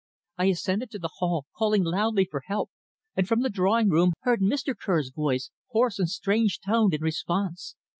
[0.39, 2.71] I ascended to the hall, calling loudly for help,
[3.15, 4.73] and from the drawing room heard Mr.
[4.75, 7.75] Kerr's voice, hoarse and strange toned, in response.